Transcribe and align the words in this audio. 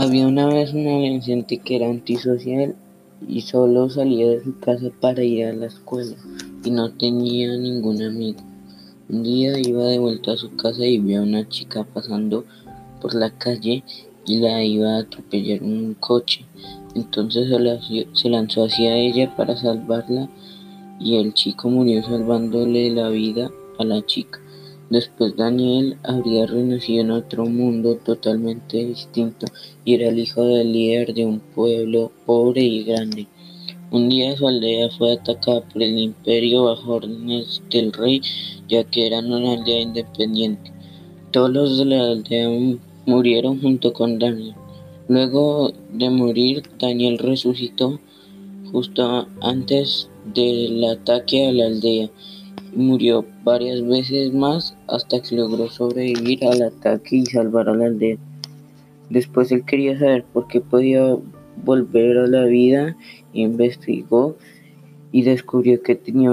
Había 0.00 0.28
una 0.28 0.46
vez 0.46 0.72
un 0.74 0.86
adolescente 0.86 1.58
que 1.58 1.74
era 1.74 1.90
antisocial 1.90 2.76
y 3.26 3.40
solo 3.40 3.90
salía 3.90 4.28
de 4.28 4.44
su 4.44 4.56
casa 4.60 4.90
para 5.00 5.24
ir 5.24 5.46
a 5.46 5.52
la 5.52 5.66
escuela 5.66 6.14
y 6.64 6.70
no 6.70 6.92
tenía 6.92 7.58
ningún 7.58 8.00
amigo. 8.02 8.38
Un 9.08 9.24
día 9.24 9.58
iba 9.58 9.82
de 9.86 9.98
vuelta 9.98 10.34
a 10.34 10.36
su 10.36 10.54
casa 10.54 10.86
y 10.86 10.98
vio 10.98 11.18
a 11.18 11.24
una 11.24 11.48
chica 11.48 11.82
pasando 11.82 12.44
por 13.00 13.12
la 13.12 13.30
calle 13.30 13.82
y 14.24 14.38
la 14.38 14.62
iba 14.62 14.88
a 14.88 15.00
atropellar 15.00 15.64
un 15.64 15.96
coche. 15.98 16.44
Entonces 16.94 17.48
se 18.12 18.30
lanzó 18.30 18.66
hacia 18.66 18.94
ella 18.94 19.34
para 19.34 19.56
salvarla 19.56 20.28
y 21.00 21.16
el 21.16 21.34
chico 21.34 21.70
murió 21.70 22.04
salvándole 22.04 22.92
la 22.92 23.08
vida 23.08 23.50
a 23.80 23.84
la 23.84 24.06
chica. 24.06 24.38
Después 24.90 25.36
Daniel 25.36 25.98
habría 26.02 26.46
renacido 26.46 27.02
en 27.02 27.10
otro 27.10 27.44
mundo 27.44 27.96
totalmente 27.96 28.86
distinto 28.86 29.46
y 29.84 29.94
era 29.94 30.08
el 30.08 30.18
hijo 30.18 30.42
del 30.44 30.72
líder 30.72 31.12
de 31.12 31.26
un 31.26 31.40
pueblo 31.40 32.10
pobre 32.24 32.62
y 32.62 32.84
grande. 32.84 33.26
Un 33.90 34.08
día 34.08 34.34
su 34.36 34.48
aldea 34.48 34.88
fue 34.90 35.12
atacada 35.12 35.60
por 35.60 35.82
el 35.82 35.98
imperio 35.98 36.64
bajo 36.64 36.94
órdenes 36.94 37.62
del 37.70 37.92
rey 37.92 38.22
ya 38.66 38.84
que 38.84 39.06
eran 39.06 39.30
una 39.30 39.52
aldea 39.52 39.80
independiente. 39.80 40.72
Todos 41.32 41.50
los 41.50 41.78
de 41.78 41.84
la 41.84 42.04
aldea 42.04 42.48
murieron 43.04 43.60
junto 43.60 43.92
con 43.92 44.18
Daniel. 44.18 44.54
Luego 45.08 45.70
de 45.92 46.08
morir, 46.08 46.62
Daniel 46.78 47.18
resucitó 47.18 48.00
justo 48.72 49.26
antes 49.42 50.08
del 50.34 50.82
ataque 50.84 51.48
a 51.48 51.52
la 51.52 51.66
aldea 51.66 52.10
murió 52.78 53.24
varias 53.44 53.86
veces 53.86 54.32
más 54.32 54.76
hasta 54.86 55.20
que 55.20 55.36
logró 55.36 55.68
sobrevivir 55.68 56.44
al 56.44 56.62
ataque 56.62 57.16
y 57.16 57.26
salvar 57.26 57.68
a 57.68 57.74
la 57.74 57.86
aldea. 57.86 58.16
Después 59.10 59.50
él 59.52 59.64
quería 59.64 59.98
saber 59.98 60.24
por 60.24 60.46
qué 60.46 60.60
podía 60.60 61.16
volver 61.64 62.18
a 62.18 62.26
la 62.26 62.44
vida, 62.44 62.96
investigó 63.32 64.36
y 65.10 65.22
descubrió 65.22 65.82
que 65.82 65.96
tenía 65.96 66.30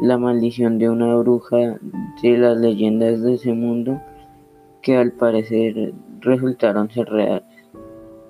la 0.00 0.18
maldición 0.18 0.78
de 0.78 0.88
una 0.88 1.16
bruja 1.16 1.78
de 2.22 2.38
las 2.38 2.58
leyendas 2.58 3.22
de 3.22 3.34
ese 3.34 3.52
mundo 3.54 4.00
que 4.82 4.96
al 4.96 5.12
parecer 5.12 5.94
resultaron 6.20 6.90
ser 6.90 7.08
reales. 7.08 7.42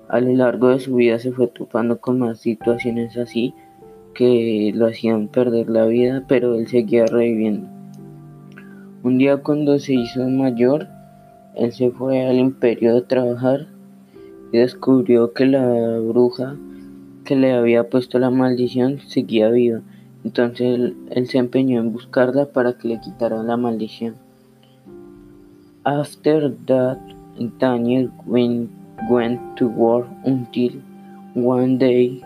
A 0.07 0.19
lo 0.21 0.33
largo 0.33 0.69
de 0.69 0.79
su 0.79 0.95
vida 0.95 1.19
se 1.19 1.31
fue 1.31 1.47
topando 1.47 1.99
con 1.99 2.17
más 2.17 2.39
situaciones 2.39 3.15
así 3.17 3.53
que 4.13 4.71
lo 4.75 4.87
hacían 4.87 5.27
perder 5.27 5.69
la 5.69 5.85
vida, 5.85 6.23
pero 6.27 6.55
él 6.55 6.67
seguía 6.67 7.05
reviviendo. 7.05 7.67
Un 9.03 9.17
día 9.17 9.37
cuando 9.37 9.79
se 9.79 9.93
hizo 9.93 10.27
mayor, 10.27 10.87
él 11.55 11.71
se 11.71 11.89
fue 11.91 12.25
al 12.25 12.37
imperio 12.37 12.97
a 12.97 13.07
trabajar 13.07 13.67
y 14.51 14.57
descubrió 14.57 15.33
que 15.33 15.45
la 15.45 15.99
bruja 15.99 16.57
que 17.23 17.35
le 17.35 17.53
había 17.53 17.89
puesto 17.89 18.19
la 18.19 18.29
maldición 18.29 18.99
seguía 19.07 19.49
viva. 19.49 19.81
Entonces 20.23 20.93
él, 21.11 21.27
se 21.27 21.37
empeñó 21.37 21.79
en 21.79 21.93
buscarla 21.93 22.47
para 22.47 22.73
que 22.73 22.87
le 22.87 22.99
quitara 22.99 23.41
la 23.43 23.55
maldición. 23.55 24.15
After 25.83 26.53
that, 26.65 26.97
Daniel 27.59 28.11
went, 28.25 28.69
went 29.09 29.39
to 29.55 29.67
work 29.67 30.07
until 30.25 30.81
one 31.35 31.77
day 31.77 32.21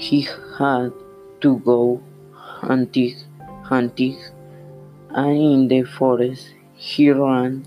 he 0.00 0.26
had 0.58 0.92
to 1.42 1.58
go 1.58 2.00
hunting, 2.32 3.16
hunting, 3.62 4.16
and 5.10 5.36
in 5.36 5.68
the 5.68 5.82
forest 5.82 6.54
he 6.74 7.10
ran 7.10 7.66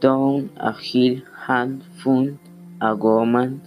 down 0.00 0.50
a 0.56 0.72
hill 0.72 1.20
and 1.46 1.84
found 2.02 2.38
a 2.80 2.96
woman. 2.96 3.62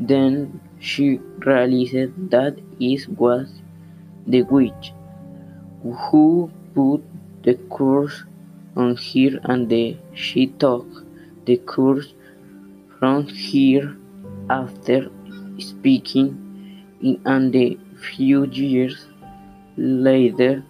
Then 0.00 0.60
she 0.78 1.20
realized 1.46 2.30
that 2.30 2.56
it 2.80 3.06
was 3.18 3.52
the 4.26 4.42
witch 4.42 4.92
who 5.82 6.50
put 6.74 7.02
the 7.42 7.58
curse 7.76 8.24
on 8.74 8.96
her 8.96 9.38
and 9.44 9.68
the, 9.68 9.98
she 10.14 10.46
took 10.46 10.86
the 11.44 11.58
curse 11.58 12.14
from 12.98 13.28
her 13.28 13.96
after 14.48 15.10
speaking 15.58 16.49
and 17.02 17.56
a 17.56 17.76
few 18.10 18.44
years 18.46 19.06
later 19.76 20.62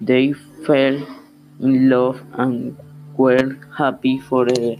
they 0.00 0.32
fell 0.66 0.96
in 1.60 1.88
love 1.88 2.22
and 2.32 2.76
were 3.16 3.56
happy 3.76 4.18
forever. 4.18 4.76